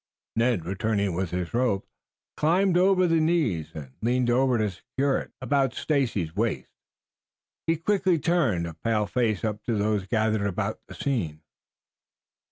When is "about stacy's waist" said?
5.39-6.71